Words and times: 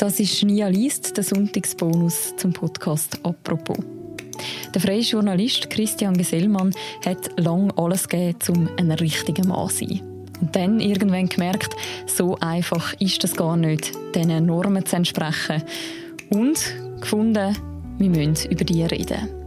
Das 0.00 0.18
ist 0.18 0.42
Nia 0.42 0.66
Liest, 0.68 1.14
der 1.18 1.24
Sonntagsbonus 1.24 2.34
zum 2.38 2.54
Podcast 2.54 3.20
«Apropos». 3.22 3.76
Der 4.72 4.80
freie 4.80 5.00
Journalist 5.00 5.68
Christian 5.68 6.16
Gesellmann 6.16 6.74
hat 7.04 7.38
lang 7.38 7.70
alles 7.76 8.08
gegeben, 8.08 8.38
um 8.48 8.68
ein 8.78 8.92
richtiger 8.92 9.46
Mann 9.46 9.68
zu 9.68 9.84
sein. 9.84 10.00
Und 10.40 10.56
dann 10.56 10.80
irgendwann 10.80 11.28
gemerkt, 11.28 11.76
so 12.06 12.38
einfach 12.40 12.94
ist 12.98 13.22
es 13.24 13.36
gar 13.36 13.58
nicht, 13.58 13.92
diesen 14.14 14.46
Normen 14.46 14.86
zu 14.86 14.96
entsprechen. 14.96 15.62
Und 16.30 16.58
gefunden, 16.98 17.54
wir 17.98 18.08
müssen 18.08 18.50
über 18.50 18.64
die 18.64 18.84
reden. 18.84 19.39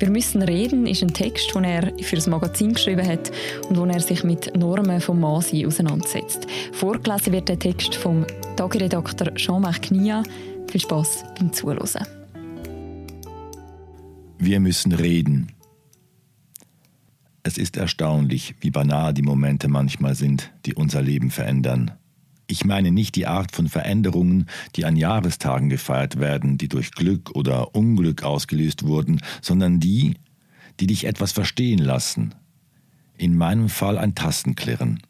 Wir 0.00 0.08
müssen 0.08 0.40
reden 0.40 0.86
ist 0.86 1.02
ein 1.02 1.12
Text, 1.12 1.54
den 1.54 1.62
er 1.62 1.92
für 2.02 2.16
das 2.16 2.26
Magazin 2.26 2.72
geschrieben 2.72 3.06
hat 3.06 3.30
und 3.68 3.76
wo 3.76 3.84
er 3.84 4.00
sich 4.00 4.24
mit 4.24 4.56
Normen 4.56 4.98
vom 4.98 5.20
Masi 5.20 5.66
auseinandersetzt. 5.66 6.46
Vorgelesen 6.72 7.34
wird 7.34 7.50
der 7.50 7.58
Text 7.58 7.94
vom 7.96 8.24
Tagiredakteur 8.56 9.34
Jean-Marc 9.34 9.82
Knia. 9.82 10.22
Viel 10.70 10.80
Spaß 10.80 11.24
beim 11.38 11.52
Zuhören. 11.52 12.06
Wir 14.38 14.58
müssen 14.58 14.92
reden. 14.92 15.52
Es 17.42 17.58
ist 17.58 17.76
erstaunlich, 17.76 18.54
wie 18.62 18.70
banal 18.70 19.12
die 19.12 19.20
Momente 19.20 19.68
manchmal 19.68 20.14
sind, 20.14 20.50
die 20.64 20.72
unser 20.72 21.02
Leben 21.02 21.30
verändern. 21.30 21.90
Ich 22.50 22.64
meine 22.64 22.90
nicht 22.90 23.14
die 23.14 23.28
Art 23.28 23.54
von 23.54 23.68
Veränderungen, 23.68 24.46
die 24.74 24.84
an 24.84 24.96
Jahrestagen 24.96 25.68
gefeiert 25.68 26.18
werden, 26.18 26.58
die 26.58 26.68
durch 26.68 26.90
Glück 26.90 27.30
oder 27.36 27.76
Unglück 27.76 28.24
ausgelöst 28.24 28.82
wurden, 28.82 29.20
sondern 29.40 29.78
die, 29.78 30.14
die 30.80 30.88
dich 30.88 31.04
etwas 31.04 31.30
verstehen 31.30 31.78
lassen. 31.78 32.34
In 33.16 33.36
meinem 33.36 33.68
Fall 33.68 33.98
ein 33.98 34.16
Tassenklirren. 34.16 35.00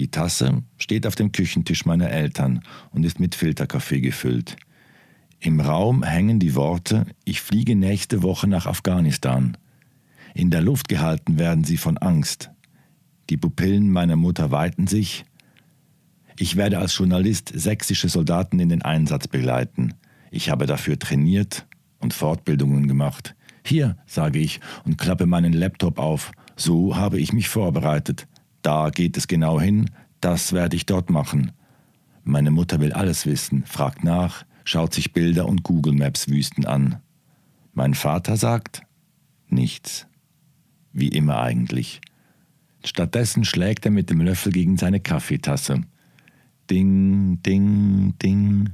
Die 0.00 0.10
Tasse 0.10 0.64
steht 0.76 1.06
auf 1.06 1.14
dem 1.14 1.30
Küchentisch 1.30 1.86
meiner 1.86 2.10
Eltern 2.10 2.62
und 2.90 3.04
ist 3.04 3.20
mit 3.20 3.36
Filterkaffee 3.36 4.00
gefüllt. 4.00 4.56
Im 5.38 5.60
Raum 5.60 6.02
hängen 6.02 6.40
die 6.40 6.56
Worte 6.56 7.06
Ich 7.24 7.42
fliege 7.42 7.76
nächste 7.76 8.24
Woche 8.24 8.48
nach 8.48 8.66
Afghanistan. 8.66 9.56
In 10.34 10.50
der 10.50 10.62
Luft 10.62 10.88
gehalten 10.88 11.38
werden 11.38 11.62
sie 11.62 11.76
von 11.76 11.96
Angst. 11.96 12.50
Die 13.30 13.36
Pupillen 13.36 13.88
meiner 13.92 14.16
Mutter 14.16 14.50
weiten 14.50 14.88
sich, 14.88 15.24
ich 16.38 16.56
werde 16.56 16.78
als 16.78 16.96
Journalist 16.96 17.52
sächsische 17.54 18.08
Soldaten 18.08 18.60
in 18.60 18.68
den 18.68 18.82
Einsatz 18.82 19.26
begleiten. 19.26 19.94
Ich 20.30 20.50
habe 20.50 20.66
dafür 20.66 20.98
trainiert 20.98 21.66
und 21.98 22.14
Fortbildungen 22.14 22.86
gemacht. 22.86 23.34
Hier, 23.64 23.96
sage 24.06 24.38
ich 24.38 24.60
und 24.84 24.98
klappe 24.98 25.26
meinen 25.26 25.52
Laptop 25.52 25.98
auf. 25.98 26.30
So 26.56 26.96
habe 26.96 27.18
ich 27.18 27.32
mich 27.32 27.48
vorbereitet. 27.48 28.28
Da 28.62 28.90
geht 28.90 29.16
es 29.16 29.26
genau 29.26 29.60
hin, 29.60 29.90
das 30.20 30.52
werde 30.52 30.76
ich 30.76 30.86
dort 30.86 31.10
machen. 31.10 31.52
Meine 32.24 32.50
Mutter 32.50 32.80
will 32.80 32.92
alles 32.92 33.26
wissen, 33.26 33.64
fragt 33.64 34.04
nach, 34.04 34.44
schaut 34.64 34.94
sich 34.94 35.12
Bilder 35.12 35.46
und 35.46 35.62
Google 35.64 35.94
Maps 35.94 36.28
Wüsten 36.28 36.66
an. 36.66 37.00
Mein 37.72 37.94
Vater 37.94 38.36
sagt 38.36 38.82
nichts. 39.48 40.06
Wie 40.92 41.08
immer 41.08 41.40
eigentlich. 41.40 42.00
Stattdessen 42.84 43.44
schlägt 43.44 43.84
er 43.84 43.90
mit 43.90 44.10
dem 44.10 44.20
Löffel 44.20 44.52
gegen 44.52 44.76
seine 44.76 45.00
Kaffeetasse. 45.00 45.82
Ding, 46.70 47.40
ding, 47.42 48.14
ding. 48.22 48.70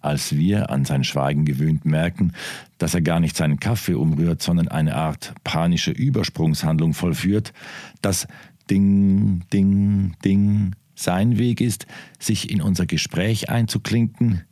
Als 0.00 0.34
wir 0.36 0.70
an 0.70 0.84
sein 0.84 1.04
Schweigen 1.04 1.44
gewöhnt 1.44 1.84
merken, 1.84 2.32
dass 2.78 2.94
er 2.94 3.02
gar 3.02 3.20
nicht 3.20 3.36
seinen 3.36 3.60
Kaffee 3.60 3.94
umrührt, 3.94 4.42
sondern 4.42 4.66
eine 4.68 4.96
Art 4.96 5.32
panische 5.44 5.92
Übersprungshandlung 5.92 6.92
vollführt, 6.92 7.52
dass 8.00 8.26
Ding, 8.68 9.44
Ding, 9.52 10.16
Ding 10.24 10.74
sein 10.94 11.38
Weg 11.38 11.60
ist, 11.60 11.86
sich 12.18 12.50
in 12.50 12.60
unser 12.60 12.86
Gespräch 12.86 13.48
einzuklinken, 13.48 14.42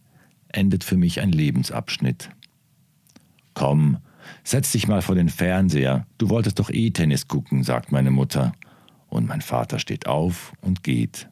endet 0.48 0.84
für 0.84 0.96
mich 0.96 1.20
ein 1.20 1.32
Lebensabschnitt. 1.32 2.30
Komm, 3.54 3.98
setz 4.44 4.72
dich 4.72 4.88
mal 4.88 5.02
vor 5.02 5.14
den 5.14 5.28
Fernseher, 5.28 6.06
du 6.18 6.28
wolltest 6.28 6.58
doch 6.58 6.70
eh 6.70 6.90
Tennis 6.90 7.28
gucken, 7.28 7.62
sagt 7.62 7.92
meine 7.92 8.10
Mutter. 8.10 8.52
Und 9.08 9.26
mein 9.26 9.40
Vater 9.40 9.80
steht 9.80 10.06
auf 10.06 10.52
und 10.60 10.84
geht. 10.84 11.28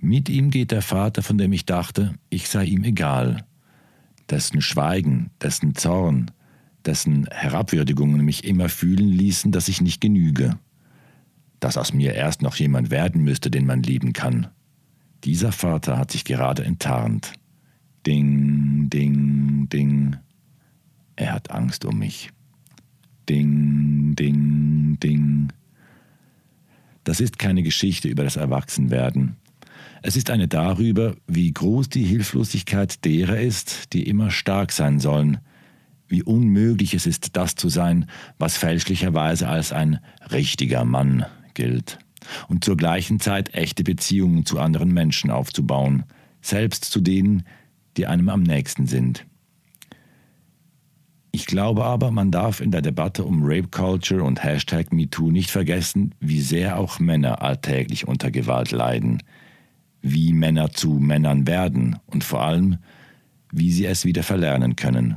Mit 0.00 0.30
ihm 0.30 0.50
geht 0.50 0.70
der 0.70 0.80
Vater, 0.80 1.22
von 1.22 1.36
dem 1.36 1.52
ich 1.52 1.66
dachte, 1.66 2.14
ich 2.30 2.48
sei 2.48 2.64
ihm 2.64 2.84
egal, 2.84 3.44
dessen 4.30 4.62
Schweigen, 4.62 5.30
dessen 5.42 5.74
Zorn, 5.74 6.30
dessen 6.86 7.26
Herabwürdigungen 7.30 8.24
mich 8.24 8.44
immer 8.44 8.70
fühlen 8.70 9.08
ließen, 9.08 9.52
dass 9.52 9.68
ich 9.68 9.82
nicht 9.82 10.00
genüge, 10.00 10.58
dass 11.60 11.76
aus 11.76 11.92
mir 11.92 12.14
erst 12.14 12.40
noch 12.40 12.56
jemand 12.56 12.90
werden 12.90 13.22
müsste, 13.22 13.50
den 13.50 13.66
man 13.66 13.82
lieben 13.82 14.14
kann. 14.14 14.48
Dieser 15.24 15.52
Vater 15.52 15.98
hat 15.98 16.10
sich 16.10 16.24
gerade 16.24 16.64
enttarnt. 16.64 17.34
Ding, 18.06 18.88
ding, 18.88 19.68
ding. 19.68 20.16
Er 21.16 21.34
hat 21.34 21.50
Angst 21.50 21.84
um 21.84 21.98
mich. 21.98 22.30
Ding, 23.28 24.16
ding, 24.16 24.98
ding. 24.98 25.52
Das 27.04 27.20
ist 27.20 27.38
keine 27.38 27.62
Geschichte 27.62 28.08
über 28.08 28.24
das 28.24 28.36
Erwachsenwerden. 28.36 29.36
Es 30.02 30.16
ist 30.16 30.30
eine 30.30 30.48
darüber, 30.48 31.14
wie 31.26 31.52
groß 31.52 31.90
die 31.90 32.04
Hilflosigkeit 32.04 33.04
derer 33.04 33.38
ist, 33.38 33.92
die 33.92 34.08
immer 34.08 34.30
stark 34.30 34.72
sein 34.72 34.98
sollen, 34.98 35.38
wie 36.08 36.22
unmöglich 36.22 36.94
es 36.94 37.06
ist, 37.06 37.36
das 37.36 37.54
zu 37.54 37.68
sein, 37.68 38.06
was 38.38 38.56
fälschlicherweise 38.56 39.48
als 39.48 39.72
ein 39.72 40.00
richtiger 40.32 40.84
Mann 40.84 41.26
gilt, 41.54 41.98
und 42.48 42.64
zur 42.64 42.76
gleichen 42.76 43.20
Zeit 43.20 43.54
echte 43.54 43.84
Beziehungen 43.84 44.46
zu 44.46 44.58
anderen 44.58 44.92
Menschen 44.92 45.30
aufzubauen, 45.30 46.04
selbst 46.40 46.84
zu 46.84 47.00
denen, 47.00 47.44
die 47.96 48.06
einem 48.06 48.28
am 48.28 48.42
nächsten 48.42 48.86
sind. 48.86 49.26
Ich 51.32 51.46
glaube 51.46 51.84
aber, 51.84 52.10
man 52.10 52.30
darf 52.30 52.60
in 52.60 52.72
der 52.72 52.82
Debatte 52.82 53.24
um 53.24 53.42
Rape 53.44 53.68
Culture 53.68 54.24
und 54.24 54.42
Hashtag 54.42 54.92
MeToo 54.92 55.30
nicht 55.30 55.50
vergessen, 55.50 56.14
wie 56.18 56.40
sehr 56.40 56.78
auch 56.78 56.98
Männer 56.98 57.42
alltäglich 57.42 58.08
unter 58.08 58.30
Gewalt 58.30 58.72
leiden, 58.72 59.22
wie 60.02 60.32
Männer 60.32 60.70
zu 60.70 60.92
Männern 60.92 61.46
werden 61.46 61.98
und 62.06 62.24
vor 62.24 62.42
allem, 62.42 62.78
wie 63.52 63.70
sie 63.70 63.86
es 63.86 64.04
wieder 64.04 64.22
verlernen 64.22 64.76
können. 64.76 65.16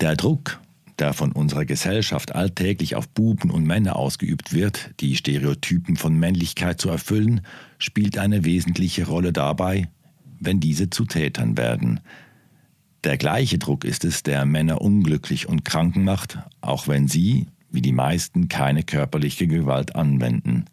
Der 0.00 0.16
Druck, 0.16 0.60
der 0.98 1.12
von 1.12 1.32
unserer 1.32 1.64
Gesellschaft 1.64 2.34
alltäglich 2.34 2.96
auf 2.96 3.08
Buben 3.08 3.50
und 3.50 3.64
Männer 3.64 3.96
ausgeübt 3.96 4.52
wird, 4.52 4.90
die 5.00 5.16
Stereotypen 5.16 5.96
von 5.96 6.18
Männlichkeit 6.18 6.80
zu 6.80 6.88
erfüllen, 6.88 7.42
spielt 7.78 8.18
eine 8.18 8.44
wesentliche 8.44 9.06
Rolle 9.06 9.32
dabei, 9.32 9.88
wenn 10.40 10.60
diese 10.60 10.90
zu 10.90 11.04
Tätern 11.04 11.56
werden. 11.56 12.00
Der 13.04 13.16
gleiche 13.16 13.58
Druck 13.58 13.84
ist 13.84 14.04
es, 14.04 14.22
der 14.22 14.44
Männer 14.44 14.80
unglücklich 14.80 15.48
und 15.48 15.64
kranken 15.64 16.04
macht, 16.04 16.38
auch 16.60 16.88
wenn 16.88 17.06
sie, 17.06 17.46
wie 17.70 17.82
die 17.82 17.92
meisten, 17.92 18.48
keine 18.48 18.82
körperliche 18.82 19.46
Gewalt 19.46 19.94
anwenden. 19.94 20.64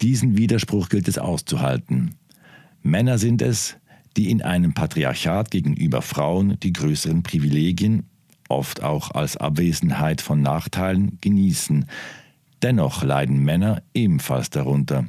Diesen 0.00 0.36
Widerspruch 0.36 0.88
gilt 0.88 1.08
es 1.08 1.18
auszuhalten. 1.18 2.14
Männer 2.82 3.18
sind 3.18 3.42
es, 3.42 3.76
die 4.16 4.30
in 4.30 4.42
einem 4.42 4.74
Patriarchat 4.74 5.50
gegenüber 5.50 6.02
Frauen 6.02 6.58
die 6.60 6.72
größeren 6.72 7.22
Privilegien, 7.22 8.04
oft 8.48 8.82
auch 8.82 9.10
als 9.10 9.36
Abwesenheit 9.36 10.20
von 10.20 10.40
Nachteilen, 10.40 11.18
genießen. 11.20 11.86
Dennoch 12.62 13.02
leiden 13.02 13.44
Männer 13.44 13.82
ebenfalls 13.94 14.50
darunter. 14.50 15.06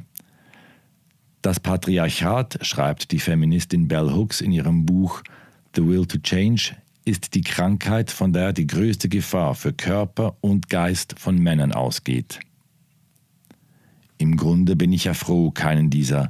Das 1.42 1.58
Patriarchat, 1.58 2.58
schreibt 2.62 3.12
die 3.12 3.18
Feministin 3.18 3.88
Bell 3.88 4.12
Hooks 4.12 4.40
in 4.40 4.52
ihrem 4.52 4.84
Buch 4.84 5.22
The 5.74 5.86
Will 5.86 6.06
to 6.06 6.18
Change, 6.18 6.76
ist 7.04 7.34
die 7.34 7.40
Krankheit, 7.40 8.10
von 8.10 8.32
der 8.32 8.52
die 8.52 8.66
größte 8.66 9.08
Gefahr 9.08 9.54
für 9.54 9.72
Körper 9.72 10.36
und 10.40 10.68
Geist 10.68 11.14
von 11.18 11.36
Männern 11.36 11.72
ausgeht. 11.72 12.40
Im 14.20 14.36
Grunde 14.36 14.76
bin 14.76 14.92
ich 14.92 15.04
ja 15.04 15.14
froh, 15.14 15.50
keinen 15.50 15.88
dieser 15.88 16.28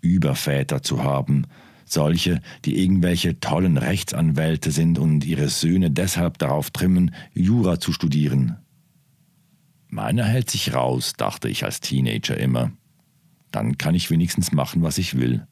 Überväter 0.00 0.80
zu 0.80 1.02
haben, 1.02 1.48
solche, 1.84 2.40
die 2.64 2.80
irgendwelche 2.80 3.40
tollen 3.40 3.78
Rechtsanwälte 3.78 4.70
sind 4.70 4.96
und 4.96 5.24
ihre 5.24 5.48
Söhne 5.48 5.90
deshalb 5.90 6.38
darauf 6.38 6.70
trimmen, 6.70 7.12
Jura 7.34 7.80
zu 7.80 7.92
studieren. 7.92 8.58
Meiner 9.88 10.24
hält 10.24 10.50
sich 10.50 10.72
raus, 10.72 11.14
dachte 11.16 11.48
ich 11.48 11.64
als 11.64 11.80
Teenager 11.80 12.36
immer. 12.36 12.70
Dann 13.50 13.76
kann 13.76 13.96
ich 13.96 14.08
wenigstens 14.08 14.52
machen, 14.52 14.82
was 14.82 14.96
ich 14.98 15.18
will. 15.18 15.44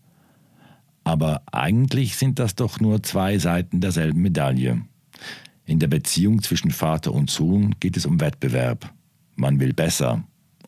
Aber 1.02 1.42
eigentlich 1.50 2.14
sind 2.14 2.38
das 2.38 2.54
doch 2.54 2.78
nur 2.78 3.02
zwei 3.02 3.38
Seiten 3.38 3.80
derselben 3.80 4.22
Medaille. 4.22 4.82
In 5.64 5.80
der 5.80 5.88
Beziehung 5.88 6.40
zwischen 6.40 6.70
Vater 6.70 7.12
und 7.12 7.30
Sohn 7.30 7.74
geht 7.80 7.96
es 7.96 8.06
um 8.06 8.20
Wettbewerb. 8.20 8.94
Man 9.34 9.58
will 9.58 9.72
besser, 9.72 10.22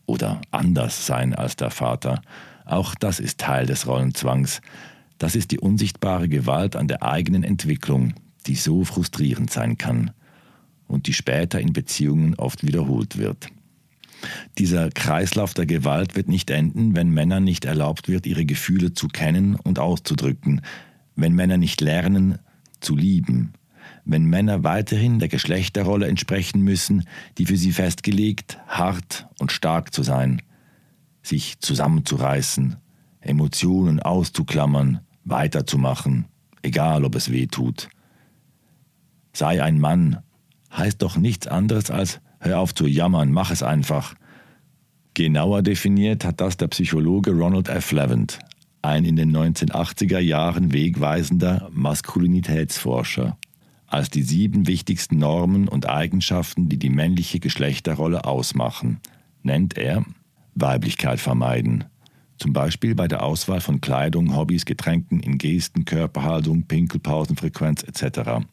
oder 0.07 0.41
anders 0.51 1.07
sein 1.07 1.35
als 1.35 1.57
der 1.57 1.71
Vater. 1.71 2.23
Auch 2.65 2.95
das 2.95 3.21
ist 3.21 3.39
Teil 3.39 3.67
des 3.67 3.87
Rollenzwangs. 3.87 4.61
Das 5.19 5.35
ist 5.35 5.51
die 5.51 5.61
unsichtbare 5.61 6.29
Gewalt 6.29 6.77
an 6.77 6.89
der 6.89 7.03
eigenen 7.03 7.45
Entwicklung, 7.45 8.15
die 8.47 8.57
so 8.57 8.85
frustrierend 8.85 9.51
sein 9.51 9.79
kann 9.79 10.11
und 10.89 11.07
die 11.07 11.13
später 11.13 11.61
in 11.61 11.73
Beziehungen 11.73 12.35
oft 12.35 12.67
wiederholt 12.67 13.19
wird. 13.19 13.49
Dieser 14.59 14.91
Kreislauf 14.91 15.55
der 15.55 15.67
Gewalt 15.67 16.15
wird 16.15 16.29
nicht 16.29 16.51
enden, 16.51 16.95
wenn 16.95 17.11
Männern 17.11 17.45
nicht 17.45 17.65
erlaubt 17.65 18.09
wird, 18.09 18.27
ihre 18.27 18.45
Gefühle 18.45 18.93
zu 18.93 19.09
kennen 19.09 19.57
und 19.57 19.79
auszudrücken, 19.79 20.61
wenn 21.17 21.35
Männer 21.35 21.57
nicht 21.57 21.81
lernen 21.81 22.39
zu 22.81 22.97
lieben, 22.97 23.53
wenn 24.05 24.25
Männer 24.25 24.65
weiterhin 24.65 25.19
der 25.19 25.29
Geschlechterrolle 25.29 26.09
entsprechen 26.09 26.63
müssen, 26.63 27.07
die 27.39 27.47
für 27.47 27.57
sie 27.57 27.73
festgelegt, 27.73 28.59
hart 28.67 29.27
und 29.39 29.53
stark 29.53 29.95
zu 29.95 30.03
sein, 30.03 30.43
sich 31.23 31.61
zusammenzureißen, 31.61 32.77
Emotionen 33.21 34.01
auszuklammern, 34.01 35.01
weiterzumachen, 35.25 36.27
egal 36.63 37.05
ob 37.05 37.15
es 37.15 37.31
weh 37.31 37.47
tut. 37.47 37.89
Sei 39.33 39.63
ein 39.63 39.79
Mann, 39.79 40.19
heißt 40.73 41.01
doch 41.01 41.17
nichts 41.17 41.47
anderes 41.47 41.91
als 41.91 42.21
hör 42.41 42.59
auf 42.59 42.75
zu 42.75 42.87
jammern, 42.87 43.31
mach 43.31 43.51
es 43.51 43.63
einfach. 43.63 44.15
Genauer 45.15 45.63
definiert 45.63 46.25
hat 46.25 46.41
das 46.41 46.57
der 46.57 46.69
Psychologe 46.69 47.33
Ronald 47.33 47.69
F. 47.69 47.93
Levent, 47.93 48.39
ein 48.81 49.05
in 49.05 49.17
den 49.17 49.35
1980er 49.37 50.19
Jahren 50.19 50.73
wegweisender 50.73 51.69
Maskulinitätsforscher, 51.73 53.37
als 53.93 54.09
die 54.09 54.23
sieben 54.23 54.67
wichtigsten 54.67 55.19
Normen 55.19 55.69
und 55.69 55.89
Eigenschaften, 55.89 56.71
die 56.71 56.79
die 56.79 56.89
männliche 56.89 57.41
Geschlechterrolle 57.41 58.25
ausmachen, 58.25 59.01
nennt 59.43 59.77
er 59.77 60.05
Weiblichkeit 60.55 61.21
vermeiden, 61.21 61.85
zum 62.39 62.55
Beispiel 62.55 62.95
bei 62.95 63.07
der 63.07 63.23
Auswahl 63.23 63.61
von 63.61 63.83
Kleidung, 63.83 64.35
Hobbys, 64.35 64.65
Getränken, 64.65 65.21
in 65.21 65.37
Gesten, 65.37 65.85
Körperhaltung, 65.85 66.63
Pinkelpausenfrequenz 66.63 67.83
etc. 67.83 68.47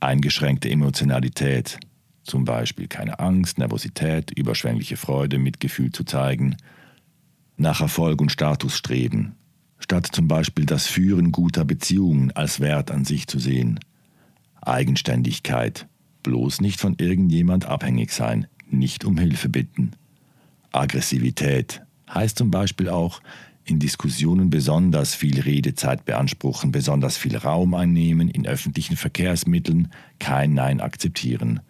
Eingeschränkte 0.00 0.68
Emotionalität, 0.68 1.78
zum 2.22 2.44
Beispiel 2.44 2.86
keine 2.86 3.20
Angst, 3.20 3.58
Nervosität, 3.58 4.30
überschwängliche 4.30 4.98
Freude, 4.98 5.38
Mitgefühl 5.38 5.90
zu 5.90 6.04
zeigen, 6.04 6.56
nach 7.56 7.80
Erfolg 7.80 8.20
und 8.20 8.30
Status 8.30 8.76
streben, 8.76 9.36
statt 9.78 10.06
zum 10.12 10.28
Beispiel 10.28 10.66
das 10.66 10.86
Führen 10.86 11.32
guter 11.32 11.64
Beziehungen 11.64 12.30
als 12.32 12.60
Wert 12.60 12.90
an 12.90 13.06
sich 13.06 13.26
zu 13.26 13.38
sehen. 13.38 13.80
Eigenständigkeit, 14.66 15.86
bloß 16.22 16.60
nicht 16.60 16.80
von 16.80 16.96
irgendjemand 16.98 17.66
abhängig 17.66 18.12
sein, 18.12 18.46
nicht 18.70 19.04
um 19.04 19.18
Hilfe 19.18 19.48
bitten. 19.48 19.92
Aggressivität 20.72 21.82
heißt 22.12 22.38
zum 22.38 22.50
Beispiel 22.50 22.88
auch, 22.88 23.20
in 23.66 23.78
Diskussionen 23.78 24.50
besonders 24.50 25.14
viel 25.14 25.40
Redezeit 25.40 26.04
beanspruchen, 26.04 26.70
besonders 26.70 27.16
viel 27.16 27.36
Raum 27.36 27.74
einnehmen, 27.74 28.28
in 28.28 28.46
öffentlichen 28.46 28.96
Verkehrsmitteln 28.96 29.88
kein 30.18 30.52
Nein 30.52 30.80
akzeptieren. 30.80 31.60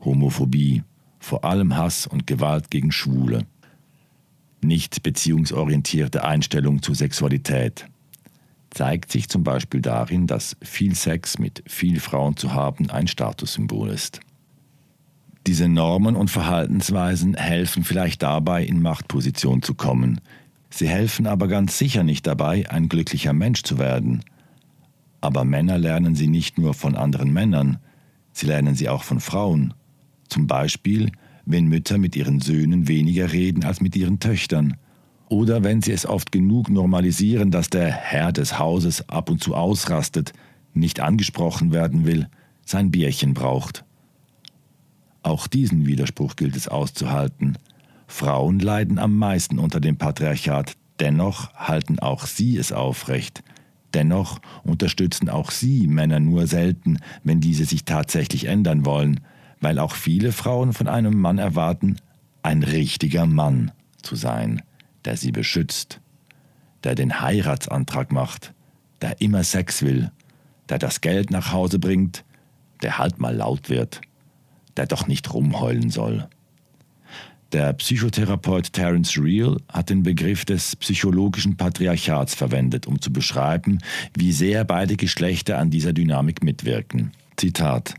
Homophobie, 0.00 0.82
vor 1.18 1.44
allem 1.44 1.76
Hass 1.76 2.06
und 2.06 2.26
Gewalt 2.26 2.70
gegen 2.70 2.92
Schwule. 2.92 3.46
Nicht 4.62 5.02
beziehungsorientierte 5.02 6.24
Einstellung 6.24 6.80
zur 6.82 6.94
Sexualität 6.94 7.86
zeigt 8.74 9.10
sich 9.10 9.28
zum 9.28 9.44
Beispiel 9.44 9.80
darin, 9.80 10.26
dass 10.26 10.56
viel 10.62 10.94
Sex 10.94 11.38
mit 11.38 11.62
viel 11.66 12.00
Frauen 12.00 12.36
zu 12.36 12.52
haben 12.52 12.90
ein 12.90 13.06
Statussymbol 13.06 13.90
ist. 13.90 14.20
Diese 15.46 15.68
Normen 15.68 16.16
und 16.16 16.30
Verhaltensweisen 16.30 17.34
helfen 17.34 17.84
vielleicht 17.84 18.22
dabei, 18.22 18.64
in 18.64 18.80
Machtposition 18.80 19.62
zu 19.62 19.74
kommen. 19.74 20.20
Sie 20.70 20.88
helfen 20.88 21.26
aber 21.26 21.48
ganz 21.48 21.78
sicher 21.78 22.02
nicht 22.02 22.26
dabei, 22.26 22.68
ein 22.70 22.88
glücklicher 22.88 23.32
Mensch 23.32 23.62
zu 23.62 23.78
werden. 23.78 24.24
Aber 25.20 25.44
Männer 25.44 25.78
lernen 25.78 26.14
sie 26.14 26.28
nicht 26.28 26.58
nur 26.58 26.74
von 26.74 26.96
anderen 26.96 27.32
Männern, 27.32 27.78
sie 28.32 28.46
lernen 28.46 28.74
sie 28.74 28.88
auch 28.88 29.02
von 29.02 29.20
Frauen. 29.20 29.74
Zum 30.28 30.46
Beispiel, 30.46 31.12
wenn 31.46 31.66
Mütter 31.66 31.98
mit 31.98 32.16
ihren 32.16 32.40
Söhnen 32.40 32.88
weniger 32.88 33.32
reden 33.32 33.64
als 33.64 33.80
mit 33.80 33.96
ihren 33.96 34.20
Töchtern. 34.20 34.76
Oder 35.28 35.64
wenn 35.64 35.82
sie 35.82 35.92
es 35.92 36.06
oft 36.06 36.32
genug 36.32 36.68
normalisieren, 36.68 37.50
dass 37.50 37.70
der 37.70 37.90
Herr 37.90 38.32
des 38.32 38.58
Hauses 38.58 39.08
ab 39.08 39.30
und 39.30 39.42
zu 39.42 39.54
ausrastet, 39.54 40.32
nicht 40.74 41.00
angesprochen 41.00 41.72
werden 41.72 42.04
will, 42.04 42.28
sein 42.64 42.90
Bierchen 42.90 43.34
braucht. 43.34 43.84
Auch 45.22 45.46
diesen 45.46 45.86
Widerspruch 45.86 46.36
gilt 46.36 46.56
es 46.56 46.68
auszuhalten. 46.68 47.56
Frauen 48.06 48.58
leiden 48.58 48.98
am 48.98 49.16
meisten 49.16 49.58
unter 49.58 49.80
dem 49.80 49.96
Patriarchat, 49.96 50.74
dennoch 51.00 51.52
halten 51.54 51.98
auch 51.98 52.26
sie 52.26 52.58
es 52.58 52.72
aufrecht. 52.72 53.42
Dennoch 53.94 54.40
unterstützen 54.64 55.30
auch 55.30 55.50
sie 55.50 55.86
Männer 55.86 56.20
nur 56.20 56.46
selten, 56.46 56.98
wenn 57.22 57.40
diese 57.40 57.64
sich 57.64 57.84
tatsächlich 57.84 58.46
ändern 58.46 58.84
wollen, 58.84 59.20
weil 59.60 59.78
auch 59.78 59.94
viele 59.94 60.32
Frauen 60.32 60.72
von 60.72 60.88
einem 60.88 61.18
Mann 61.18 61.38
erwarten, 61.38 61.96
ein 62.42 62.62
richtiger 62.62 63.24
Mann 63.24 63.72
zu 64.02 64.16
sein, 64.16 64.60
der 65.04 65.16
sie 65.16 65.32
beschützt, 65.32 66.00
der 66.82 66.94
den 66.94 67.20
Heiratsantrag 67.20 68.12
macht, 68.12 68.52
der 69.02 69.20
immer 69.20 69.44
Sex 69.44 69.82
will, 69.82 70.10
der 70.68 70.78
das 70.78 71.00
Geld 71.00 71.30
nach 71.30 71.52
Hause 71.52 71.78
bringt, 71.78 72.24
der 72.82 72.98
halt 72.98 73.18
mal 73.18 73.34
laut 73.34 73.68
wird 73.68 74.00
der 74.76 74.86
doch 74.86 75.06
nicht 75.06 75.32
rumheulen 75.32 75.90
soll. 75.90 76.28
Der 77.52 77.72
Psychotherapeut 77.74 78.72
Terence 78.72 79.16
Real 79.16 79.58
hat 79.72 79.88
den 79.90 80.02
Begriff 80.02 80.44
des 80.44 80.74
psychologischen 80.76 81.56
Patriarchats 81.56 82.34
verwendet, 82.34 82.86
um 82.86 83.00
zu 83.00 83.12
beschreiben, 83.12 83.78
wie 84.16 84.32
sehr 84.32 84.64
beide 84.64 84.96
Geschlechter 84.96 85.58
an 85.58 85.70
dieser 85.70 85.92
Dynamik 85.92 86.42
mitwirken. 86.42 87.12
Zitat 87.36 87.94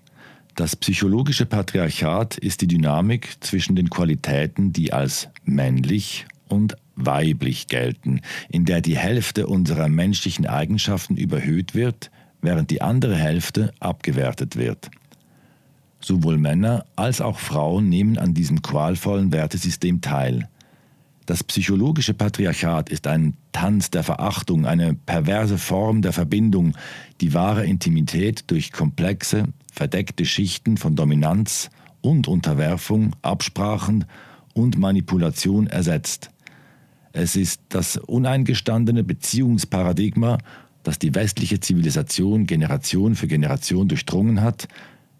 Das 0.55 0.75
psychologische 0.75 1.45
Patriarchat 1.45 2.37
ist 2.37 2.61
die 2.61 2.67
Dynamik 2.67 3.37
zwischen 3.39 3.77
den 3.77 3.89
Qualitäten, 3.89 4.73
die 4.73 4.91
als 4.91 5.29
männlich 5.45 6.25
und 6.49 6.75
weiblich 6.95 7.67
gelten, 7.67 8.21
in 8.49 8.65
der 8.65 8.81
die 8.81 8.97
Hälfte 8.97 9.47
unserer 9.47 9.89
menschlichen 9.89 10.47
Eigenschaften 10.47 11.17
überhöht 11.17 11.75
wird, 11.75 12.11
während 12.41 12.71
die 12.71 12.81
andere 12.81 13.15
Hälfte 13.15 13.73
abgewertet 13.79 14.55
wird. 14.55 14.89
Sowohl 15.99 16.37
Männer 16.37 16.85
als 16.95 17.21
auch 17.21 17.39
Frauen 17.39 17.89
nehmen 17.89 18.17
an 18.17 18.33
diesem 18.33 18.61
qualvollen 18.61 19.31
Wertesystem 19.31 20.01
teil. 20.01 20.47
Das 21.25 21.43
psychologische 21.43 22.13
Patriarchat 22.13 22.89
ist 22.89 23.07
ein 23.07 23.35
Tanz 23.51 23.89
der 23.89 24.03
Verachtung, 24.03 24.67
eine 24.67 24.93
perverse 24.93 25.57
Form 25.57 26.03
der 26.03 26.13
Verbindung, 26.13 26.77
die 27.19 27.33
wahre 27.33 27.65
Intimität 27.65 28.43
durch 28.47 28.71
komplexe, 28.71 29.45
verdeckte 29.73 30.25
Schichten 30.25 30.77
von 30.77 30.95
Dominanz 30.95 31.71
und 32.01 32.27
Unterwerfung, 32.27 33.15
Absprachen 33.23 34.05
und 34.53 34.77
Manipulation 34.77 35.65
ersetzt. 35.65 36.29
Es 37.15 37.35
ist 37.35 37.61
das 37.69 37.97
uneingestandene 37.97 39.03
Beziehungsparadigma, 39.03 40.37
das 40.83 40.99
die 40.99 41.15
westliche 41.15 41.59
Zivilisation 41.59 42.45
Generation 42.45 43.15
für 43.15 43.27
Generation 43.27 43.87
durchdrungen 43.87 44.41
hat 44.41 44.67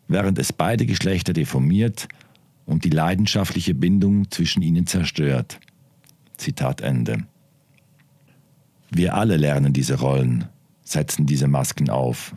während 0.07 0.37
es 0.39 0.53
beide 0.53 0.85
Geschlechter 0.85 1.33
deformiert 1.33 2.07
und 2.65 2.83
die 2.83 2.89
leidenschaftliche 2.89 3.73
Bindung 3.73 4.29
zwischen 4.31 4.61
ihnen 4.61 4.87
zerstört. 4.87 5.59
Zitat 6.37 6.81
Ende. 6.81 7.25
Wir 8.89 9.15
alle 9.15 9.37
lernen 9.37 9.73
diese 9.73 9.99
Rollen, 9.99 10.45
setzen 10.83 11.25
diese 11.25 11.47
Masken 11.47 11.89
auf. 11.89 12.35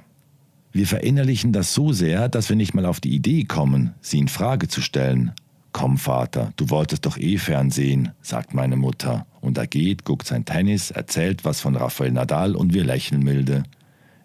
Wir 0.73 0.87
verinnerlichen 0.87 1.53
das 1.53 1.75
so 1.75 1.93
sehr, 1.93 2.29
dass 2.29 2.49
wir 2.49 2.57
nicht 2.57 2.75
mal 2.75 2.87
auf 2.87 3.01
die 3.01 3.15
Idee 3.15 3.45
kommen, 3.45 3.95
sie 4.01 4.19
in 4.19 4.29
Frage 4.29 4.69
zu 4.69 4.81
stellen. 4.81 5.33
Komm, 5.73 5.99
Vater, 5.99 6.53
du 6.57 6.71
wolltest 6.71 7.07
doch 7.07 7.19
eh 7.19 7.39
fernsehen, 7.39 8.13
sagt 8.23 8.55
meine 8.55 8.77
Mutter. 8.77 9.27
Und 9.41 9.59
er 9.59 9.67
geht, 9.67 10.05
guckt 10.05 10.27
sein 10.27 10.45
Tennis, 10.45 10.91
erzählt 10.91 11.45
was 11.45 11.61
von 11.61 11.77
Rafael 11.77 12.13
Nadal 12.13 12.57
und 12.57 12.75
wir 12.75 12.85
lächeln 12.85 13.23
milde. 13.23 13.63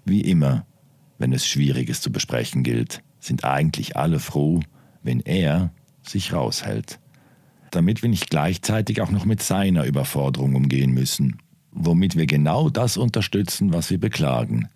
Wie 0.05 0.21
immer, 0.21 0.65
wenn 1.17 1.33
es 1.33 1.47
Schwieriges 1.47 2.01
zu 2.01 2.11
besprechen 2.11 2.63
gilt 2.63 3.01
sind 3.23 3.43
eigentlich 3.43 3.95
alle 3.95 4.19
froh, 4.19 4.61
wenn 5.01 5.19
er 5.21 5.71
sich 6.05 6.33
raushält, 6.33 6.99
damit 7.71 8.01
wir 8.01 8.09
nicht 8.09 8.29
gleichzeitig 8.29 9.01
auch 9.01 9.11
noch 9.11 9.25
mit 9.25 9.41
seiner 9.41 9.85
Überforderung 9.85 10.55
umgehen 10.55 10.91
müssen, 10.91 11.37
womit 11.71 12.15
wir 12.15 12.25
genau 12.25 12.69
das 12.69 12.97
unterstützen, 12.97 13.73
was 13.73 13.89
wir 13.89 13.99
beklagen. 13.99 14.67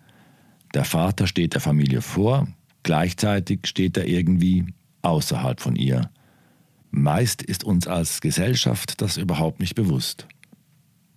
Der 0.74 0.84
Vater 0.84 1.26
steht 1.26 1.54
der 1.54 1.60
Familie 1.60 2.00
vor, 2.00 2.48
gleichzeitig 2.82 3.60
steht 3.66 3.96
er 3.96 4.06
irgendwie 4.06 4.66
außerhalb 5.02 5.60
von 5.60 5.76
ihr. 5.76 6.10
Meist 6.90 7.42
ist 7.42 7.64
uns 7.64 7.86
als 7.86 8.20
Gesellschaft 8.20 9.00
das 9.00 9.16
überhaupt 9.16 9.60
nicht 9.60 9.74
bewusst. 9.74 10.26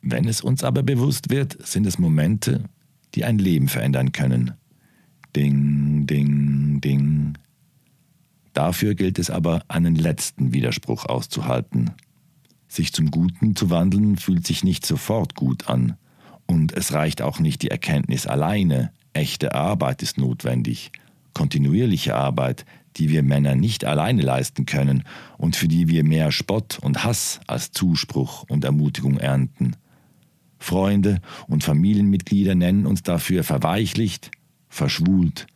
Wenn 0.02 0.28
es 0.28 0.42
uns 0.42 0.64
aber 0.64 0.84
bewusst 0.84 1.30
wird, 1.30 1.66
sind 1.66 1.86
es 1.86 2.00
Momente, 2.00 2.64
die 3.16 3.24
ein 3.24 3.38
Leben 3.38 3.68
verändern 3.68 4.12
können. 4.12 4.54
Ding, 5.36 6.08
ding, 6.08 6.82
ding. 6.82 7.38
Dafür 8.54 8.96
gilt 8.96 9.20
es 9.20 9.30
aber, 9.30 9.64
einen 9.68 9.96
letzten 9.96 10.54
Widerspruch 10.54 11.06
auszuhalten. 11.06 11.92
Sich 12.68 12.94
zum 12.94 13.12
Guten 13.12 13.56
zu 13.56 13.70
wandeln 13.70 14.18
fühlt 14.18 14.46
sich 14.46 14.64
nicht 14.64 14.86
sofort 14.86 15.36
gut 15.36 15.70
an. 15.70 15.96
Und 16.48 16.74
es 16.74 16.94
reicht 16.94 17.22
auch 17.22 17.40
nicht 17.40 17.62
die 17.62 17.72
Erkenntnis 17.72 18.28
alleine. 18.28 18.92
Echte 19.14 19.56
Arbeit 19.56 20.02
ist 20.02 20.18
notwendig. 20.18 20.92
Kontinuierliche 21.34 22.16
Arbeit, 22.16 22.66
die 22.98 23.10
wir 23.10 23.24
Männer 23.24 23.56
nicht 23.56 23.86
alleine 23.86 24.22
leisten 24.22 24.66
können 24.66 25.04
und 25.38 25.56
für 25.56 25.68
die 25.68 25.88
wir 25.88 26.04
mehr 26.04 26.32
Spott 26.32 26.80
und 26.82 27.04
Hass 27.04 27.40
als 27.48 27.72
Zuspruch 27.72 28.46
und 28.50 28.64
Ermutigung 28.64 29.18
ernten. 29.18 29.76
Freunde 30.60 31.22
und 31.48 31.64
Familienmitglieder 31.64 32.56
nennen 32.56 32.86
uns 32.86 33.02
dafür 33.04 33.44
verweichlicht, 33.44 34.32
verschwult. 34.70 35.48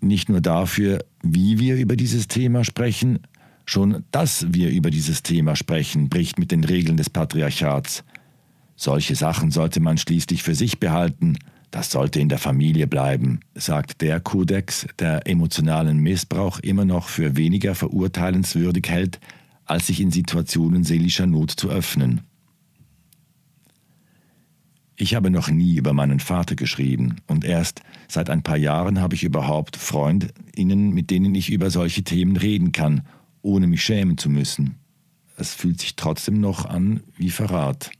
Nicht 0.00 0.28
nur 0.28 0.40
dafür, 0.40 1.04
wie 1.22 1.58
wir 1.58 1.76
über 1.76 1.96
dieses 1.96 2.28
Thema 2.28 2.62
sprechen, 2.64 3.20
schon 3.64 4.04
dass 4.10 4.46
wir 4.52 4.70
über 4.70 4.90
dieses 4.90 5.22
Thema 5.22 5.56
sprechen, 5.56 6.08
bricht 6.08 6.38
mit 6.38 6.50
den 6.50 6.64
Regeln 6.64 6.96
des 6.96 7.10
Patriarchats. 7.10 8.04
Solche 8.76 9.14
Sachen 9.14 9.50
sollte 9.50 9.80
man 9.80 9.98
schließlich 9.98 10.42
für 10.42 10.54
sich 10.54 10.78
behalten, 10.78 11.38
das 11.70 11.90
sollte 11.90 12.20
in 12.20 12.28
der 12.28 12.38
Familie 12.38 12.86
bleiben, 12.86 13.40
sagt 13.54 14.00
der 14.00 14.20
Kodex, 14.20 14.86
der 14.98 15.26
emotionalen 15.26 15.98
Missbrauch 15.98 16.60
immer 16.60 16.84
noch 16.84 17.08
für 17.08 17.36
weniger 17.36 17.74
verurteilenswürdig 17.74 18.88
hält, 18.88 19.20
als 19.64 19.86
sich 19.86 20.00
in 20.00 20.10
Situationen 20.10 20.84
seelischer 20.84 21.26
Not 21.26 21.50
zu 21.50 21.68
öffnen. 21.68 22.22
Ich 24.96 25.14
habe 25.14 25.30
noch 25.30 25.48
nie 25.48 25.76
über 25.76 25.92
meinen 25.92 26.18
Vater 26.18 26.56
geschrieben 26.56 27.16
und 27.28 27.44
erst 27.44 27.82
seit 28.08 28.30
ein 28.30 28.42
paar 28.42 28.56
Jahren 28.56 29.00
habe 29.00 29.14
ich 29.14 29.22
überhaupt 29.22 29.76
Freundinnen, 29.76 30.90
mit 30.92 31.10
denen 31.10 31.34
ich 31.36 31.50
über 31.50 31.70
solche 31.70 32.02
Themen 32.02 32.36
reden 32.36 32.72
kann, 32.72 33.02
ohne 33.42 33.68
mich 33.68 33.84
schämen 33.84 34.18
zu 34.18 34.28
müssen. 34.28 34.74
Es 35.36 35.54
fühlt 35.54 35.80
sich 35.80 35.94
trotzdem 35.94 36.40
noch 36.40 36.66
an 36.66 37.00
wie 37.16 37.30
Verrat. 37.30 37.92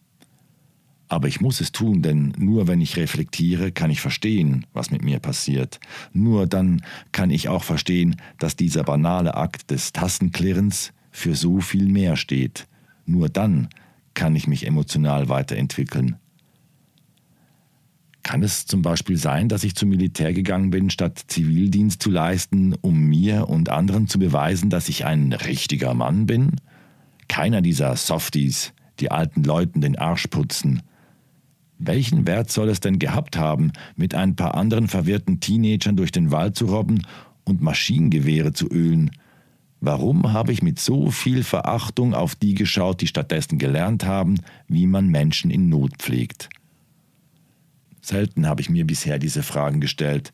Aber 1.09 1.27
ich 1.27 1.41
muss 1.41 1.61
es 1.61 1.73
tun, 1.73 2.03
denn 2.03 2.35
nur 2.37 2.69
wenn 2.69 2.83
ich 2.83 2.97
reflektiere, 2.97 3.73
kann 3.73 3.91
ich 3.91 4.01
verstehen, 4.01 4.67
was 4.75 4.91
mit 4.91 5.03
mir 5.03 5.21
passiert. 5.21 5.81
Nur 6.13 6.47
dann 6.47 6.83
kann 7.13 7.31
ich 7.31 7.49
auch 7.49 7.65
verstehen, 7.65 8.17
dass 8.39 8.57
dieser 8.57 8.85
banale 8.85 9.35
Akt 9.35 9.71
des 9.71 9.93
Tassenklirrens 9.93 10.93
für 11.11 11.35
so 11.35 11.61
viel 11.61 11.87
mehr 11.87 12.17
steht. 12.17 12.67
Nur 13.07 13.31
dann 13.31 13.69
kann 14.13 14.37
ich 14.37 14.47
mich 14.47 14.67
emotional 14.67 15.29
weiterentwickeln. 15.31 16.17
Kann 18.23 18.43
es 18.43 18.67
zum 18.67 18.83
Beispiel 18.83 19.17
sein, 19.17 19.49
dass 19.49 19.65
ich 19.65 19.75
zum 19.75 19.89
Militär 19.89 20.35
gegangen 20.35 20.69
bin, 20.69 20.91
statt 20.91 21.25
Zivildienst 21.29 22.03
zu 22.03 22.11
leisten, 22.11 22.75
um 22.83 23.01
mir 23.01 23.49
und 23.49 23.71
anderen 23.71 24.09
zu 24.09 24.19
beweisen, 24.19 24.69
dass 24.69 24.91
ich 24.91 25.07
ein 25.07 25.33
richtiger 25.33 25.95
Mann 25.95 26.27
bin? 26.27 26.57
Keiner 27.29 27.63
dieser 27.63 27.97
Softies, 27.97 28.75
die 29.01 29.11
alten 29.11 29.45
Leuten 29.45 29.81
den 29.81 29.97
Arsch 29.97 30.27
putzen, 30.27 30.83
welchen 31.79 32.27
Wert 32.27 32.51
soll 32.51 32.69
es 32.69 32.81
denn 32.81 32.99
gehabt 32.99 33.37
haben, 33.37 33.73
mit 33.97 34.15
ein 34.15 34.37
paar 34.37 34.55
anderen 34.55 34.89
verwirrten 34.89 35.41
Teenagern 35.41 35.97
durch 35.97 36.13
den 36.13 36.31
Wald 36.31 36.57
zu 36.57 36.67
robben 36.67 37.03
und 37.45 37.61
Maschinengewehre 37.61 38.53
zu 38.53 38.69
ölen? 38.69 39.11
Warum 39.81 40.33
habe 40.33 40.53
ich 40.53 40.61
mit 40.61 40.81
so 40.81 41.11
viel 41.11 41.45
Verachtung 41.45 42.15
auf 42.15 42.35
die 42.35 42.55
geschaut, 42.55 43.01
die 43.01 43.07
stattdessen 43.07 43.59
gelernt 43.59 44.05
haben, 44.05 44.41
wie 44.67 44.87
man 44.87 45.09
Menschen 45.09 45.51
in 45.51 45.69
Not 45.69 45.99
pflegt? 45.99 46.49
Selten 48.03 48.47
habe 48.47 48.61
ich 48.61 48.71
mir 48.71 48.87
bisher 48.87 49.19
diese 49.19 49.43
Fragen 49.43 49.81
gestellt. 49.81 50.33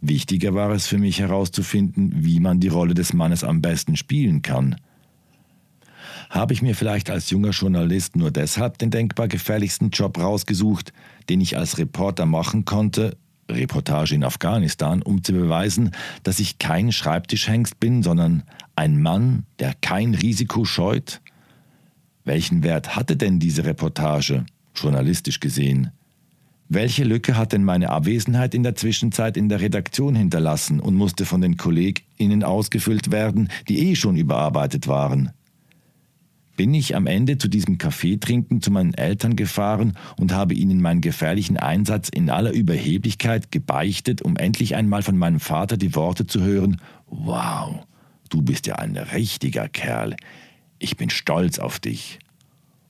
Wichtiger 0.00 0.54
war 0.54 0.70
es 0.70 0.86
für 0.86 0.98
mich 0.98 1.18
herauszufinden, 1.18 2.12
wie 2.14 2.38
man 2.38 2.60
die 2.60 2.68
Rolle 2.68 2.94
des 2.94 3.12
Mannes 3.12 3.42
am 3.42 3.60
besten 3.60 3.96
spielen 3.96 4.42
kann. 4.42 4.76
Habe 6.30 6.52
ich 6.52 6.62
mir 6.62 6.74
vielleicht 6.74 7.10
als 7.10 7.30
junger 7.30 7.50
Journalist 7.50 8.16
nur 8.16 8.30
deshalb 8.30 8.78
den 8.78 8.90
denkbar 8.90 9.28
gefährlichsten 9.28 9.90
Job 9.90 10.18
rausgesucht, 10.18 10.92
den 11.28 11.40
ich 11.40 11.56
als 11.56 11.78
Reporter 11.78 12.26
machen 12.26 12.64
konnte, 12.64 13.16
Reportage 13.48 14.14
in 14.14 14.24
Afghanistan, 14.24 15.02
um 15.02 15.22
zu 15.22 15.32
beweisen, 15.32 15.92
dass 16.24 16.40
ich 16.40 16.58
kein 16.58 16.90
Schreibtischhengst 16.92 17.78
bin, 17.78 18.02
sondern 18.02 18.42
ein 18.74 19.00
Mann, 19.00 19.44
der 19.58 19.74
kein 19.74 20.14
Risiko 20.14 20.64
scheut? 20.64 21.20
Welchen 22.24 22.64
Wert 22.64 22.96
hatte 22.96 23.16
denn 23.16 23.38
diese 23.38 23.64
Reportage, 23.64 24.46
journalistisch 24.74 25.38
gesehen? 25.38 25.92
Welche 26.68 27.04
Lücke 27.04 27.36
hat 27.36 27.52
denn 27.52 27.62
meine 27.62 27.90
Abwesenheit 27.90 28.52
in 28.52 28.64
der 28.64 28.74
Zwischenzeit 28.74 29.36
in 29.36 29.48
der 29.48 29.60
Redaktion 29.60 30.16
hinterlassen 30.16 30.80
und 30.80 30.96
musste 30.96 31.24
von 31.24 31.40
den 31.40 31.56
KollegInnen 31.56 32.42
ausgefüllt 32.42 33.12
werden, 33.12 33.50
die 33.68 33.90
eh 33.90 33.94
schon 33.94 34.16
überarbeitet 34.16 34.88
waren? 34.88 35.30
Bin 36.56 36.74
ich 36.74 36.96
am 36.96 37.06
Ende 37.06 37.38
zu 37.38 37.48
diesem 37.48 37.78
Kaffeetrinken 37.78 38.62
zu 38.62 38.70
meinen 38.70 38.94
Eltern 38.94 39.36
gefahren 39.36 39.92
und 40.18 40.32
habe 40.32 40.54
ihnen 40.54 40.80
meinen 40.80 41.00
gefährlichen 41.00 41.56
Einsatz 41.56 42.08
in 42.08 42.30
aller 42.30 42.52
Überheblichkeit 42.52 43.52
gebeichtet, 43.52 44.22
um 44.22 44.36
endlich 44.36 44.74
einmal 44.74 45.02
von 45.02 45.16
meinem 45.16 45.40
Vater 45.40 45.76
die 45.76 45.94
Worte 45.94 46.26
zu 46.26 46.42
hören, 46.42 46.80
Wow, 47.08 47.86
du 48.30 48.42
bist 48.42 48.66
ja 48.66 48.76
ein 48.76 48.96
richtiger 48.96 49.68
Kerl, 49.68 50.16
ich 50.78 50.96
bin 50.96 51.10
stolz 51.10 51.58
auf 51.58 51.78
dich. 51.78 52.18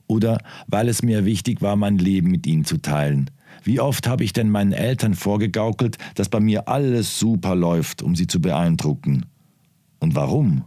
Oder 0.07 0.39
weil 0.67 0.87
es 0.87 1.03
mir 1.03 1.25
wichtig 1.25 1.61
war, 1.61 1.75
mein 1.75 1.97
Leben 1.97 2.31
mit 2.31 2.47
ihnen 2.47 2.65
zu 2.65 2.77
teilen. 2.77 3.29
Wie 3.63 3.79
oft 3.79 4.07
habe 4.07 4.23
ich 4.23 4.33
denn 4.33 4.49
meinen 4.49 4.71
Eltern 4.71 5.13
vorgegaukelt, 5.13 5.97
dass 6.15 6.29
bei 6.29 6.39
mir 6.39 6.67
alles 6.69 7.19
super 7.19 7.55
läuft, 7.55 8.01
um 8.01 8.15
sie 8.15 8.27
zu 8.27 8.39
beeindrucken? 8.39 9.25
Und 9.99 10.15
warum? 10.15 10.63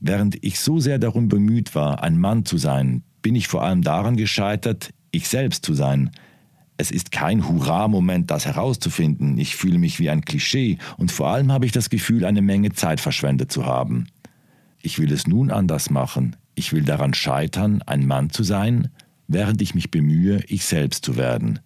Während 0.00 0.42
ich 0.44 0.60
so 0.60 0.78
sehr 0.78 0.98
darum 0.98 1.28
bemüht 1.28 1.74
war, 1.74 2.02
ein 2.02 2.18
Mann 2.18 2.44
zu 2.44 2.58
sein, 2.58 3.02
bin 3.22 3.34
ich 3.34 3.48
vor 3.48 3.62
allem 3.62 3.82
daran 3.82 4.16
gescheitert, 4.16 4.90
ich 5.10 5.28
selbst 5.28 5.64
zu 5.64 5.74
sein. 5.74 6.10
Es 6.76 6.90
ist 6.90 7.10
kein 7.10 7.48
Hurra-Moment, 7.48 8.30
das 8.30 8.44
herauszufinden. 8.44 9.38
Ich 9.38 9.56
fühle 9.56 9.78
mich 9.78 9.98
wie 9.98 10.10
ein 10.10 10.24
Klischee 10.24 10.78
und 10.98 11.10
vor 11.10 11.28
allem 11.28 11.50
habe 11.50 11.64
ich 11.64 11.72
das 11.72 11.88
Gefühl, 11.88 12.24
eine 12.24 12.42
Menge 12.42 12.72
Zeit 12.72 13.00
verschwendet 13.00 13.50
zu 13.50 13.64
haben. 13.64 14.08
Ich 14.82 14.98
will 14.98 15.10
es 15.10 15.26
nun 15.26 15.50
anders 15.50 15.90
machen. 15.90 16.36
Ich 16.54 16.72
will 16.72 16.82
daran 16.82 17.14
scheitern, 17.14 17.82
ein 17.82 18.06
Mann 18.06 18.30
zu 18.30 18.42
sein, 18.42 18.88
während 19.26 19.60
ich 19.62 19.74
mich 19.74 19.90
bemühe, 19.90 20.42
ich 20.46 20.64
selbst 20.64 21.04
zu 21.04 21.16
werden. 21.16 21.60